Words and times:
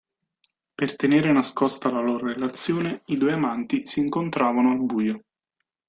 Per 0.73 0.95
tenere 0.95 1.31
nascosta 1.31 1.91
la 1.91 2.01
loro 2.01 2.25
relazione 2.25 3.03
i 3.05 3.17
due 3.17 3.33
amanti 3.33 3.85
si 3.85 3.99
incontravano 3.99 4.71
al 4.71 4.83
buio. 4.83 5.25